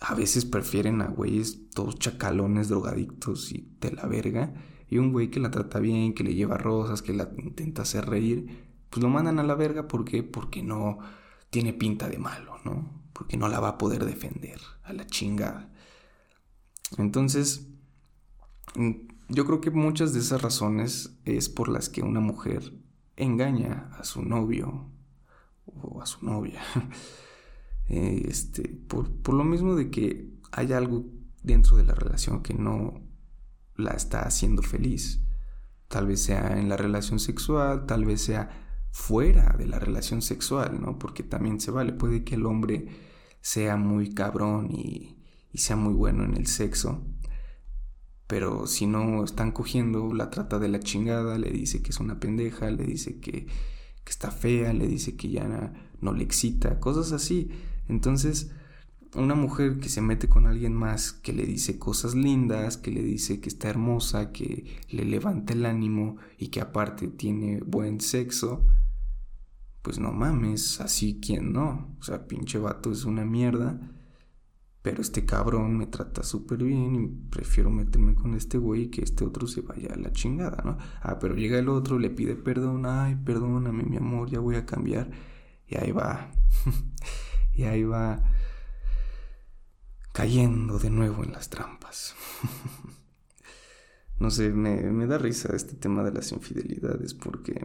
a 0.00 0.14
veces 0.14 0.44
prefieren 0.44 1.00
a 1.00 1.06
güeyes 1.06 1.70
todos 1.70 1.98
chacalones, 1.98 2.68
drogadictos 2.68 3.52
y 3.52 3.76
de 3.80 3.92
la 3.92 4.06
verga, 4.06 4.52
y 4.88 4.98
un 4.98 5.12
güey 5.12 5.30
que 5.30 5.40
la 5.40 5.50
trata 5.50 5.78
bien, 5.78 6.12
que 6.12 6.24
le 6.24 6.34
lleva 6.34 6.58
rosas, 6.58 7.02
que 7.02 7.14
la 7.14 7.30
intenta 7.38 7.82
hacer 7.82 8.06
reír, 8.06 8.66
pues 8.90 9.02
lo 9.02 9.08
mandan 9.08 9.38
a 9.38 9.42
la 9.42 9.54
verga. 9.54 9.88
¿Por 9.88 10.04
qué? 10.04 10.22
Porque 10.22 10.62
no 10.62 10.98
tiene 11.48 11.72
pinta 11.72 12.08
de 12.10 12.18
malo, 12.18 12.56
¿no? 12.64 12.90
Porque 13.14 13.38
no 13.38 13.48
la 13.48 13.58
va 13.58 13.68
a 13.68 13.78
poder 13.78 14.04
defender 14.04 14.60
a 14.82 14.92
la 14.92 15.06
chingada. 15.06 15.70
Entonces, 16.98 17.68
mm, 18.74 18.90
yo 19.28 19.46
creo 19.46 19.62
que 19.62 19.70
muchas 19.70 20.12
de 20.12 20.20
esas 20.20 20.42
razones 20.42 21.16
es 21.24 21.48
por 21.48 21.68
las 21.68 21.88
que 21.88 22.02
una 22.02 22.20
mujer 22.20 22.74
engaña 23.16 23.88
a 23.98 24.04
su 24.04 24.22
novio 24.22 24.90
o 25.64 26.02
a 26.02 26.06
su 26.06 26.24
novia. 26.24 26.60
Este, 27.88 28.68
por, 28.68 29.10
por 29.22 29.34
lo 29.34 29.44
mismo 29.44 29.74
de 29.74 29.90
que 29.90 30.32
hay 30.52 30.72
algo 30.72 31.04
dentro 31.42 31.76
de 31.76 31.84
la 31.84 31.94
relación 31.94 32.42
que 32.42 32.54
no 32.54 33.02
la 33.76 33.92
está 33.92 34.22
haciendo 34.22 34.62
feliz. 34.62 35.20
Tal 35.88 36.06
vez 36.06 36.22
sea 36.22 36.58
en 36.58 36.68
la 36.68 36.76
relación 36.76 37.18
sexual, 37.18 37.86
tal 37.86 38.04
vez 38.04 38.22
sea 38.22 38.50
fuera 38.90 39.54
de 39.58 39.66
la 39.66 39.78
relación 39.78 40.22
sexual, 40.22 40.80
¿no? 40.80 40.98
Porque 40.98 41.22
también 41.22 41.60
se 41.60 41.70
vale, 41.70 41.92
puede 41.92 42.24
que 42.24 42.34
el 42.36 42.46
hombre 42.46 42.88
sea 43.40 43.76
muy 43.76 44.14
cabrón 44.14 44.70
y, 44.70 45.18
sea 45.54 45.76
muy 45.76 45.92
bueno 45.92 46.24
en 46.24 46.34
el 46.34 46.46
sexo, 46.46 47.04
pero 48.26 48.66
si 48.66 48.86
no 48.86 49.22
están 49.24 49.52
cogiendo, 49.52 50.14
la 50.14 50.30
trata 50.30 50.58
de 50.58 50.68
la 50.68 50.80
chingada, 50.80 51.38
le 51.38 51.50
dice 51.50 51.82
que 51.82 51.90
es 51.90 52.00
una 52.00 52.18
pendeja, 52.20 52.70
le 52.70 52.84
dice 52.84 53.20
que 53.20 53.46
está 54.06 54.30
fea, 54.30 54.72
le 54.72 54.86
dice 54.86 55.16
que 55.16 55.30
ya 55.30 55.72
no 56.00 56.12
le 56.12 56.24
excita, 56.24 56.80
cosas 56.80 57.12
así. 57.12 57.50
Entonces, 57.88 58.50
una 59.14 59.34
mujer 59.34 59.78
que 59.78 59.88
se 59.88 60.00
mete 60.00 60.28
con 60.28 60.46
alguien 60.46 60.74
más, 60.74 61.12
que 61.12 61.32
le 61.32 61.44
dice 61.44 61.78
cosas 61.78 62.14
lindas, 62.14 62.76
que 62.76 62.90
le 62.90 63.02
dice 63.02 63.40
que 63.40 63.48
está 63.48 63.68
hermosa, 63.68 64.32
que 64.32 64.78
le 64.88 65.04
levanta 65.04 65.52
el 65.52 65.66
ánimo 65.66 66.16
y 66.38 66.48
que 66.48 66.60
aparte 66.60 67.08
tiene 67.08 67.60
buen 67.60 68.00
sexo, 68.00 68.66
pues 69.82 69.98
no 69.98 70.12
mames, 70.12 70.80
así 70.80 71.20
quien 71.20 71.52
no. 71.52 71.94
O 72.00 72.02
sea, 72.02 72.26
pinche 72.26 72.58
vato 72.58 72.90
es 72.90 73.04
una 73.04 73.24
mierda, 73.24 73.78
pero 74.80 75.02
este 75.02 75.26
cabrón 75.26 75.76
me 75.76 75.86
trata 75.86 76.22
súper 76.22 76.64
bien 76.64 76.94
y 76.96 77.06
prefiero 77.30 77.70
meterme 77.70 78.14
con 78.14 78.34
este 78.34 78.58
güey 78.58 78.88
que 78.88 79.02
este 79.02 79.24
otro 79.24 79.46
se 79.46 79.60
vaya 79.60 79.92
a 79.92 79.96
la 79.96 80.12
chingada, 80.12 80.62
¿no? 80.64 80.78
Ah, 81.02 81.18
pero 81.18 81.34
llega 81.34 81.58
el 81.58 81.68
otro, 81.68 81.98
le 81.98 82.10
pide 82.10 82.34
perdón, 82.34 82.86
ay, 82.86 83.16
perdóname 83.24 83.82
mi 83.84 83.96
amor, 83.96 84.30
ya 84.30 84.40
voy 84.40 84.56
a 84.56 84.64
cambiar. 84.64 85.10
Y 85.68 85.76
ahí 85.76 85.92
va. 85.92 86.30
y 87.54 87.64
ahí 87.64 87.84
va 87.84 88.22
cayendo 90.12 90.78
de 90.78 90.90
nuevo 90.90 91.24
en 91.24 91.32
las 91.32 91.48
trampas. 91.48 92.14
no 94.18 94.30
sé, 94.30 94.50
me, 94.50 95.06
da 95.06 95.18
risa 95.18 95.54
este 95.54 95.74
tema 95.74 96.02
de 96.02 96.12
las 96.12 96.32
infidelidades 96.32 97.14
porque 97.14 97.60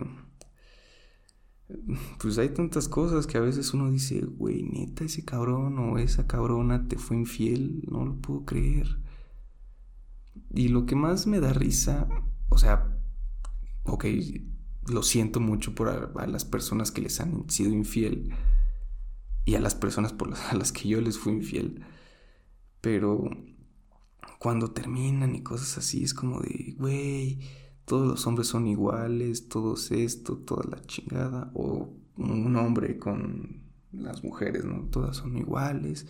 pues 2.20 2.38
hay 2.38 2.50
tantas 2.50 2.88
cosas 2.88 3.28
que 3.28 3.38
a 3.38 3.42
veces 3.42 3.74
uno 3.74 3.92
dice, 3.92 4.22
güey, 4.22 4.64
neta, 4.64 5.04
ese 5.04 5.26
cabrón 5.26 5.78
o 5.80 5.98
esa 5.98 6.26
cabrona 6.26 6.88
te 6.88 6.98
fue 6.98 7.18
infiel, 7.18 7.84
no 7.90 8.06
lo 8.06 8.16
puedo 8.16 8.46
creer. 8.46 9.00
Y 10.54 10.70
lo 10.70 10.86
que 10.86 10.96
más 10.96 11.28
me 11.28 11.42
da 11.42 11.52
risa, 11.52 12.08
o 12.50 12.58
sea, 12.58 12.98
ok, 13.84 14.06
lo 14.88 15.04
siento 15.04 15.40
mucho 15.40 15.76
por 15.76 15.90
a, 15.90 16.28
las 16.28 16.46
personas 16.46 16.92
que 16.92 17.02
les 17.02 17.20
han 17.20 17.50
sido 17.50 17.72
infiel 17.72 18.34
y 19.48 19.56
a 19.56 19.62
las 19.62 19.76
personas 19.76 20.12
por 20.12 20.32
a 20.52 20.54
las 20.56 20.72
que 20.72 20.90
yo 20.90 21.02
les 21.02 21.18
fui 21.18 21.34
infiel. 21.34 21.82
Pero 22.82 23.30
cuando 24.40 24.72
terminan 24.72 25.34
y 25.36 25.42
cosas 25.42 25.78
así, 25.78 26.04
es 26.04 26.14
como 26.14 26.42
de, 26.42 26.76
güey, 26.78 27.40
todos 27.86 28.06
los 28.06 28.28
hombres 28.28 28.50
son 28.50 28.68
iguales, 28.68 29.48
todos 29.48 29.92
esto, 29.92 30.38
toda 30.38 30.66
la 30.70 30.82
chingada. 30.82 31.50
O 31.54 31.94
un 32.18 32.56
hombre 32.58 32.98
con 32.98 33.64
las 33.94 34.22
mujeres, 34.22 34.66
¿no? 34.66 34.82
Todas 34.92 35.16
son 35.16 35.38
iguales 35.38 36.06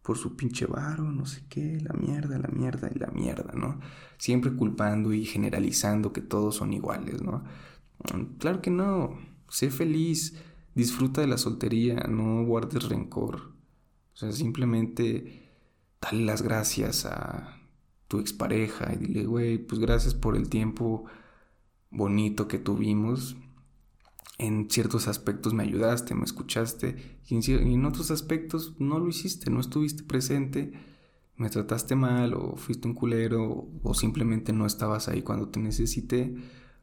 por 0.00 0.16
su 0.16 0.34
pinche 0.34 0.64
varo, 0.64 1.04
no 1.04 1.26
sé 1.26 1.44
qué, 1.50 1.78
la 1.82 1.92
mierda, 1.92 2.38
la 2.38 2.48
mierda 2.48 2.90
y 2.92 2.98
la 2.98 3.08
mierda, 3.08 3.52
¿no? 3.52 3.78
Siempre 4.16 4.54
culpando 4.54 5.12
y 5.12 5.26
generalizando 5.26 6.14
que 6.14 6.22
todos 6.22 6.56
son 6.56 6.72
iguales, 6.72 7.20
¿no? 7.20 7.44
Claro 8.38 8.62
que 8.62 8.70
no, 8.70 9.18
sé 9.50 9.70
feliz, 9.70 10.34
disfruta 10.74 11.20
de 11.20 11.26
la 11.26 11.38
soltería, 11.38 12.06
no 12.08 12.44
guardes 12.44 12.88
rencor. 12.88 13.54
O 14.14 14.16
sea, 14.16 14.32
simplemente 14.32 15.50
dale 16.00 16.24
las 16.24 16.42
gracias 16.42 17.06
a 17.06 17.60
tu 18.08 18.18
expareja 18.18 18.92
y 18.92 18.96
dile, 18.96 19.24
güey, 19.24 19.58
pues 19.58 19.80
gracias 19.80 20.14
por 20.14 20.36
el 20.36 20.48
tiempo 20.48 21.04
bonito 21.90 22.48
que 22.48 22.58
tuvimos. 22.58 23.36
En 24.38 24.70
ciertos 24.70 25.06
aspectos 25.06 25.52
me 25.52 25.62
ayudaste, 25.62 26.14
me 26.14 26.24
escuchaste, 26.24 27.20
y 27.28 27.52
en, 27.52 27.84
otros 27.84 28.10
aspectos 28.10 28.74
no 28.78 28.98
lo 28.98 29.08
hiciste, 29.08 29.50
no 29.50 29.60
estuviste 29.60 30.02
presente, 30.02 30.72
me 31.36 31.50
trataste 31.50 31.94
mal 31.94 32.34
o 32.34 32.56
fuiste 32.56 32.88
un 32.88 32.94
culero 32.94 33.68
o 33.82 33.94
simplemente 33.94 34.52
no 34.52 34.66
estabas 34.66 35.08
ahí 35.08 35.22
cuando 35.22 35.48
te 35.48 35.60
necesité, 35.60 36.34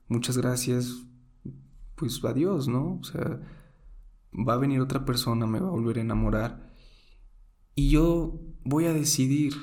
muchas 0.08 0.38
gracias, 0.38 1.04
pues 1.96 2.24
adiós, 2.24 2.68
¿no? 2.68 3.00
O 3.02 3.04
sea, 3.04 3.42
va 4.38 4.54
a 4.54 4.58
venir 4.58 4.82
otra 4.82 5.06
persona, 5.06 5.48
me 5.48 5.60
va 5.60 5.68
a 5.68 5.72
volver 5.72 5.98
a 5.98 6.02
enamorar 6.02 6.68
y 7.78 7.90
yo 7.90 8.40
voy 8.64 8.86
a 8.86 8.94
decidir 8.94 9.54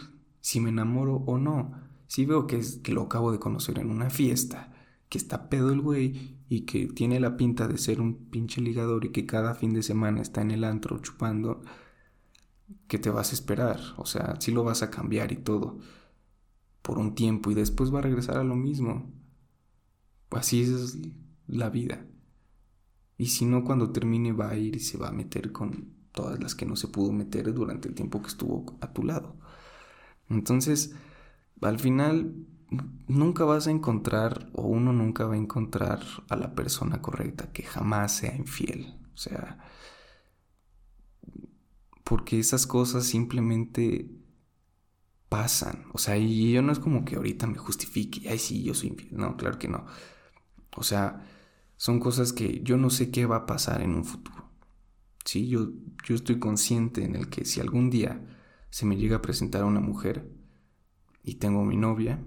si 0.40 0.60
me 0.60 0.70
enamoro 0.70 1.16
o 1.26 1.36
no. 1.36 1.72
Si 2.06 2.24
veo 2.24 2.46
que, 2.46 2.58
es, 2.58 2.76
que 2.76 2.92
lo 2.92 3.02
acabo 3.02 3.32
de 3.32 3.40
conocer 3.40 3.80
en 3.80 3.90
una 3.90 4.08
fiesta, 4.08 4.72
que 5.08 5.18
está 5.18 5.48
pedo 5.50 5.72
el 5.72 5.80
güey 5.80 6.38
y 6.48 6.60
que 6.60 6.86
tiene 6.86 7.18
la 7.18 7.36
pinta 7.36 7.66
de 7.66 7.76
ser 7.76 8.00
un 8.00 8.30
pinche 8.30 8.60
ligador 8.60 9.04
y 9.04 9.10
que 9.10 9.26
cada 9.26 9.56
fin 9.56 9.72
de 9.74 9.82
semana 9.82 10.22
está 10.22 10.42
en 10.42 10.52
el 10.52 10.62
antro 10.62 11.00
chupando, 11.00 11.62
¿qué 12.86 12.98
te 12.98 13.10
vas 13.10 13.32
a 13.32 13.34
esperar? 13.34 13.80
O 13.96 14.06
sea, 14.06 14.36
si 14.40 14.52
lo 14.52 14.62
vas 14.62 14.84
a 14.84 14.92
cambiar 14.92 15.32
y 15.32 15.36
todo 15.36 15.78
por 16.82 16.98
un 16.98 17.16
tiempo 17.16 17.50
y 17.50 17.54
después 17.54 17.92
va 17.92 17.98
a 17.98 18.02
regresar 18.02 18.36
a 18.36 18.44
lo 18.44 18.54
mismo. 18.54 19.12
Así 20.30 20.62
es 20.62 20.98
la 21.48 21.68
vida. 21.68 22.06
Y 23.16 23.26
si 23.26 23.44
no, 23.46 23.64
cuando 23.64 23.90
termine 23.92 24.32
va 24.32 24.50
a 24.50 24.56
ir 24.56 24.76
y 24.76 24.80
se 24.80 24.98
va 24.98 25.08
a 25.08 25.12
meter 25.12 25.52
con 25.52 25.94
todas 26.12 26.40
las 26.42 26.54
que 26.54 26.66
no 26.66 26.76
se 26.76 26.88
pudo 26.88 27.12
meter 27.12 27.52
durante 27.52 27.88
el 27.88 27.94
tiempo 27.94 28.22
que 28.22 28.28
estuvo 28.28 28.76
a 28.80 28.92
tu 28.92 29.02
lado. 29.02 29.36
Entonces, 30.28 30.94
al 31.60 31.78
final, 31.78 32.34
nunca 33.08 33.44
vas 33.44 33.66
a 33.66 33.70
encontrar, 33.70 34.50
o 34.52 34.62
uno 34.62 34.92
nunca 34.92 35.26
va 35.26 35.34
a 35.34 35.38
encontrar 35.38 36.00
a 36.28 36.36
la 36.36 36.54
persona 36.54 37.02
correcta 37.02 37.52
que 37.52 37.62
jamás 37.62 38.16
sea 38.16 38.34
infiel. 38.36 38.94
O 39.14 39.16
sea, 39.16 39.58
porque 42.04 42.38
esas 42.38 42.66
cosas 42.66 43.04
simplemente 43.04 44.10
pasan. 45.28 45.86
O 45.92 45.98
sea, 45.98 46.16
y 46.16 46.52
yo 46.52 46.62
no 46.62 46.72
es 46.72 46.78
como 46.78 47.04
que 47.04 47.16
ahorita 47.16 47.46
me 47.46 47.58
justifique, 47.58 48.28
ay, 48.28 48.38
sí, 48.38 48.62
yo 48.62 48.74
soy 48.74 48.90
infiel. 48.90 49.16
No, 49.16 49.36
claro 49.36 49.58
que 49.58 49.68
no. 49.68 49.86
O 50.76 50.82
sea, 50.82 51.24
son 51.84 52.00
cosas 52.00 52.32
que 52.32 52.62
yo 52.62 52.78
no 52.78 52.88
sé 52.88 53.10
qué 53.10 53.26
va 53.26 53.36
a 53.36 53.44
pasar 53.44 53.82
en 53.82 53.94
un 53.94 54.06
futuro. 54.06 54.48
Sí, 55.22 55.48
yo, 55.48 55.68
yo 56.02 56.14
estoy 56.14 56.38
consciente 56.38 57.04
en 57.04 57.14
el 57.14 57.28
que 57.28 57.44
si 57.44 57.60
algún 57.60 57.90
día 57.90 58.26
se 58.70 58.86
me 58.86 58.96
llega 58.96 59.16
a 59.16 59.20
presentar 59.20 59.64
una 59.64 59.80
mujer 59.80 60.32
y 61.22 61.34
tengo 61.34 61.62
mi 61.62 61.76
novia, 61.76 62.24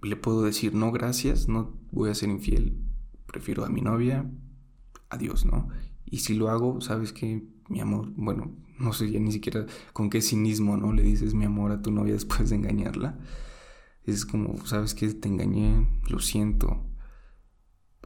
le 0.00 0.14
puedo 0.14 0.44
decir 0.44 0.74
no 0.74 0.92
gracias, 0.92 1.48
no 1.48 1.76
voy 1.90 2.10
a 2.10 2.14
ser 2.14 2.28
infiel, 2.28 2.78
prefiero 3.26 3.64
a 3.64 3.68
mi 3.68 3.80
novia, 3.80 4.30
adiós, 5.08 5.44
¿no? 5.44 5.70
Y 6.04 6.18
si 6.18 6.34
lo 6.34 6.50
hago, 6.50 6.80
sabes 6.80 7.12
que 7.12 7.48
mi 7.68 7.80
amor, 7.80 8.12
bueno, 8.14 8.54
no 8.78 8.92
sé 8.92 9.10
ya 9.10 9.18
ni 9.18 9.32
siquiera 9.32 9.66
con 9.92 10.08
qué 10.08 10.22
cinismo, 10.22 10.76
¿no? 10.76 10.92
Le 10.92 11.02
dices 11.02 11.34
mi 11.34 11.46
amor 11.46 11.72
a 11.72 11.82
tu 11.82 11.90
novia 11.90 12.12
después 12.12 12.48
de 12.48 12.54
engañarla. 12.54 13.18
Es 14.04 14.24
como, 14.24 14.64
sabes 14.66 14.94
que 14.94 15.12
te 15.14 15.26
engañé, 15.26 16.00
lo 16.08 16.20
siento, 16.20 16.87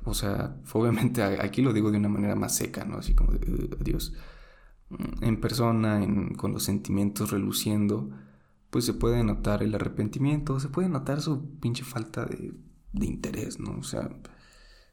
o 0.04 0.14
sea, 0.14 0.56
obviamente 0.73 1.23
aquí 1.23 1.62
lo 1.62 1.73
digo 1.73 1.90
de 1.90 1.99
una 1.99 2.09
manera 2.09 2.35
más 2.35 2.56
seca, 2.56 2.85
¿no? 2.85 2.99
Así 2.99 3.14
como 3.14 3.32
de 3.32 3.76
adiós. 3.80 4.14
Mm, 4.90 5.25
en 5.25 5.40
persona, 5.40 6.06
con 6.37 6.52
los 6.52 6.64
sentimientos 6.64 7.30
reluciendo, 7.30 8.11
pues 8.71 8.85
se 8.85 8.94
puede 8.94 9.23
notar 9.25 9.62
el 9.62 9.75
arrepentimiento, 9.75 10.61
se 10.61 10.68
puede 10.68 10.88
notar 10.88 11.21
su 11.21 11.59
pinche 11.61 11.85
falta 11.85 12.25
de, 12.25 12.54
de 12.92 13.06
interés, 13.06 13.61
¿no? 13.61 13.78
O 13.78 13.82
sea, 13.82 14.11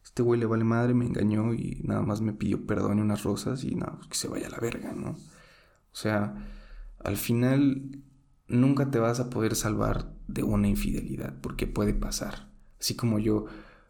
este 0.03 0.23
güey 0.23 0.39
le 0.39 0.45
vale 0.45 0.63
madre, 0.63 0.93
me 0.93 1.05
engañó 1.05 1.53
y 1.53 1.81
nada 1.83 2.01
más 2.01 2.21
me 2.21 2.33
pidió 2.33 2.65
perdón 2.65 2.99
y 2.99 3.01
unas 3.01 3.23
rosas 3.23 3.63
y 3.63 3.75
nada, 3.75 3.95
pues 3.97 4.07
que 4.07 4.15
se 4.15 4.27
vaya 4.27 4.47
a 4.47 4.51
la 4.51 4.59
verga, 4.59 4.93
¿no? 4.93 5.11
O 5.11 5.95
sea, 5.95 6.35
al 6.99 7.17
final 7.17 8.03
nunca 8.47 8.91
te 8.91 8.99
vas 8.99 9.19
a 9.19 9.29
poder 9.29 9.55
salvar 9.55 10.13
de 10.27 10.43
una 10.43 10.67
infidelidad, 10.67 11.35
porque 11.41 11.67
puede 11.67 11.93
pasar. 11.93 12.49
Así 12.79 12.95
como 12.95 13.19
yo 13.19 13.45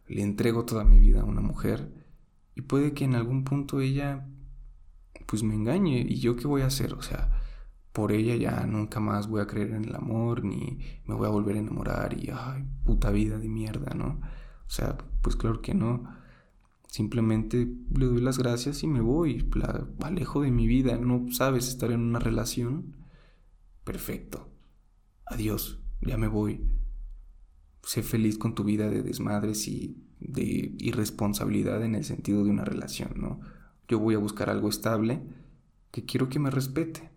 le 0.10 0.24
entrego 0.24 0.66
toda 0.66 0.84
mi 0.84 1.00
vida 1.00 1.22
a 1.22 1.26
una 1.26 1.42
mujer 1.42 1.94
y 2.56 2.62
puede 2.62 2.94
que 2.94 3.06
en 3.06 3.16
algún 3.16 3.44
punto 3.44 3.80
ella 3.80 4.28
pues 5.28 5.44
me 5.44 5.54
engañe 5.54 6.00
y 6.02 6.20
yo 6.20 6.36
qué 6.36 6.48
voy 6.48 6.64
a 6.64 6.66
hacer, 6.66 6.94
o 6.94 7.02
sea, 7.04 7.32
por 7.94 8.12
ella 8.12 8.36
ya 8.36 8.66
nunca 8.66 9.00
más 9.00 9.28
voy 9.28 9.42
a 9.42 9.48
creer 9.48 9.72
en 9.72 9.86
el 9.86 9.96
amor 9.96 10.44
ni 10.44 10.80
me 11.06 11.14
voy 11.14 11.28
a 11.28 11.32
volver 11.32 11.56
a 11.56 11.60
enamorar 11.60 12.18
y 12.20 12.32
ay, 12.34 12.66
puta 12.84 13.12
vida 13.12 13.38
de 13.38 13.48
mierda, 13.48 13.94
¿no? 13.94 14.20
O 14.68 14.72
sea, 14.72 14.98
pues 15.22 15.36
claro 15.36 15.62
que 15.62 15.76
no. 15.76 16.04
Simplemente 16.88 17.68
le 17.96 18.06
doy 18.06 18.22
las 18.22 18.40
gracias 18.40 18.82
y 18.82 18.88
me 18.88 19.02
voy, 19.02 19.48
alejo 20.02 20.42
de 20.42 20.50
mi 20.50 20.66
vida, 20.66 20.98
no 20.98 21.32
sabes 21.32 21.68
estar 21.68 21.92
en 21.92 22.02
una 22.02 22.18
relación. 22.18 22.96
Perfecto. 23.84 24.50
Adiós, 25.28 25.80
ya 26.02 26.18
me 26.18 26.28
voy 26.28 26.79
sé 27.84 28.04
feliz 28.04 28.38
con 28.38 28.56
tu 28.56 28.64
vida 28.64 28.90
de 28.90 29.02
desmadres 29.02 29.68
y 29.68 30.04
de 30.20 30.76
irresponsabilidad 30.78 31.84
en 31.84 31.96
el 31.96 32.04
sentido 32.04 32.44
de 32.44 32.50
una 32.50 32.66
relación, 32.66 33.14
¿no? 33.16 33.40
Yo 33.88 34.00
voy 34.00 34.16
a 34.16 34.20
buscar 34.20 34.50
algo 34.50 34.70
estable 34.70 35.22
que 35.92 36.06
quiero 36.06 36.30
que 36.30 36.40
me 36.40 36.52
respete. 36.52 37.10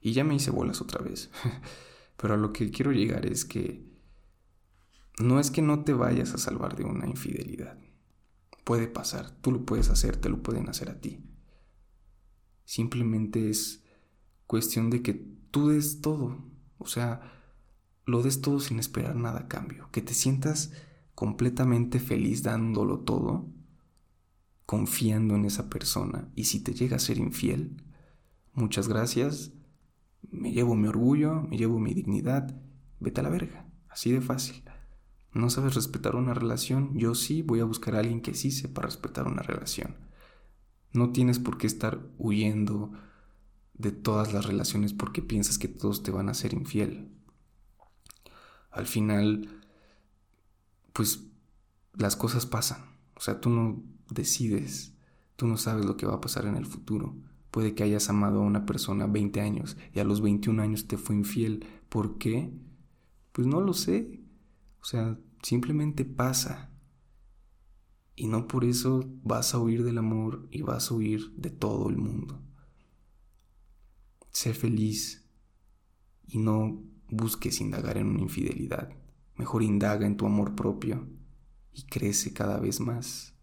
Y 0.00 0.12
ya 0.12 0.24
me 0.24 0.34
hice 0.34 0.50
bolas 0.50 0.80
otra 0.80 1.02
vez. 1.02 1.30
Pero 2.16 2.34
a 2.34 2.36
lo 2.36 2.52
que 2.52 2.70
quiero 2.70 2.92
llegar 2.92 3.26
es 3.26 3.44
que 3.44 3.86
no 5.20 5.40
es 5.40 5.50
que 5.50 5.62
no 5.62 5.84
te 5.84 5.92
vayas 5.92 6.34
a 6.34 6.38
salvar 6.38 6.76
de 6.76 6.84
una 6.84 7.06
infidelidad. 7.06 7.78
Puede 8.64 8.88
pasar, 8.88 9.30
tú 9.40 9.50
lo 9.52 9.64
puedes 9.64 9.88
hacer, 9.88 10.16
te 10.16 10.28
lo 10.28 10.42
pueden 10.42 10.68
hacer 10.68 10.90
a 10.90 11.00
ti. 11.00 11.24
Simplemente 12.64 13.48
es 13.50 13.84
cuestión 14.46 14.90
de 14.90 15.02
que 15.02 15.14
tú 15.50 15.68
des 15.68 16.00
todo. 16.00 16.44
O 16.78 16.86
sea, 16.86 17.37
lo 18.08 18.22
des 18.22 18.40
todo 18.40 18.58
sin 18.58 18.78
esperar 18.78 19.16
nada 19.16 19.40
a 19.40 19.48
cambio, 19.48 19.90
que 19.92 20.00
te 20.00 20.14
sientas 20.14 20.72
completamente 21.14 22.00
feliz 22.00 22.42
dándolo 22.42 23.00
todo, 23.00 23.46
confiando 24.64 25.34
en 25.34 25.44
esa 25.44 25.68
persona, 25.68 26.30
y 26.34 26.44
si 26.44 26.60
te 26.60 26.72
llega 26.72 26.96
a 26.96 27.00
ser 27.00 27.18
infiel, 27.18 27.82
muchas 28.54 28.88
gracias, 28.88 29.52
me 30.30 30.52
llevo 30.52 30.74
mi 30.74 30.88
orgullo, 30.88 31.42
me 31.42 31.58
llevo 31.58 31.78
mi 31.78 31.92
dignidad, 31.92 32.58
vete 32.98 33.20
a 33.20 33.24
la 33.24 33.28
verga, 33.28 33.68
así 33.90 34.10
de 34.10 34.22
fácil. 34.22 34.64
¿No 35.34 35.50
sabes 35.50 35.74
respetar 35.74 36.16
una 36.16 36.32
relación? 36.32 36.96
Yo 36.96 37.14
sí 37.14 37.42
voy 37.42 37.60
a 37.60 37.66
buscar 37.66 37.94
a 37.94 37.98
alguien 37.98 38.22
que 38.22 38.32
sí 38.32 38.50
sepa 38.50 38.80
respetar 38.80 39.26
una 39.26 39.42
relación. 39.42 39.96
No 40.94 41.12
tienes 41.12 41.38
por 41.38 41.58
qué 41.58 41.66
estar 41.66 42.00
huyendo 42.16 42.90
de 43.74 43.92
todas 43.92 44.32
las 44.32 44.46
relaciones 44.46 44.94
porque 44.94 45.20
piensas 45.20 45.58
que 45.58 45.68
todos 45.68 46.02
te 46.02 46.10
van 46.10 46.30
a 46.30 46.34
ser 46.34 46.54
infiel 46.54 47.17
al 48.70 48.86
final, 48.86 49.48
pues 50.92 51.24
las 51.94 52.16
cosas 52.16 52.46
pasan. 52.46 52.84
O 53.16 53.20
sea, 53.20 53.40
tú 53.40 53.50
no 53.50 53.82
decides, 54.10 54.94
tú 55.36 55.46
no 55.46 55.56
sabes 55.56 55.84
lo 55.84 55.96
que 55.96 56.06
va 56.06 56.14
a 56.14 56.20
pasar 56.20 56.46
en 56.46 56.56
el 56.56 56.66
futuro. 56.66 57.16
Puede 57.50 57.74
que 57.74 57.82
hayas 57.82 58.08
amado 58.10 58.40
a 58.40 58.46
una 58.46 58.66
persona 58.66 59.06
20 59.06 59.40
años 59.40 59.76
y 59.94 60.00
a 60.00 60.04
los 60.04 60.20
21 60.20 60.62
años 60.62 60.86
te 60.86 60.98
fue 60.98 61.16
infiel. 61.16 61.64
¿Por 61.88 62.18
qué? 62.18 62.52
Pues 63.32 63.46
no 63.46 63.60
lo 63.60 63.72
sé. 63.72 64.20
O 64.80 64.84
sea, 64.84 65.18
simplemente 65.42 66.04
pasa. 66.04 66.70
Y 68.14 68.26
no 68.26 68.48
por 68.48 68.64
eso 68.64 69.04
vas 69.22 69.54
a 69.54 69.58
huir 69.58 69.84
del 69.84 69.98
amor 69.98 70.48
y 70.50 70.62
vas 70.62 70.90
a 70.90 70.94
huir 70.94 71.32
de 71.36 71.50
todo 71.50 71.88
el 71.88 71.96
mundo. 71.96 72.40
Sé 74.30 74.54
feliz 74.54 75.24
y 76.26 76.38
no 76.38 76.82
busques 77.10 77.60
indagar 77.60 77.98
en 77.98 78.08
una 78.08 78.20
infidelidad. 78.20 78.90
Mejor 79.36 79.62
indaga 79.62 80.06
en 80.06 80.16
tu 80.16 80.26
amor 80.26 80.54
propio 80.54 81.08
y 81.72 81.84
crece 81.84 82.32
cada 82.32 82.58
vez 82.58 82.80
más. 82.80 83.37